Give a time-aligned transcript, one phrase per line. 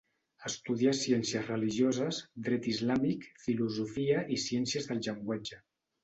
[0.49, 5.61] Estudià ciències religioses, dret islàmic, filosofia i ciències del llenguatge.